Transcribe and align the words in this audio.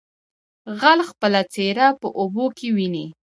ـ 0.41 0.77
غل 0.81 0.99
خپله 1.09 1.41
څېره 1.53 1.87
په 2.01 2.07
اوبو 2.19 2.45
کې 2.57 2.67
ويني. 2.75 3.05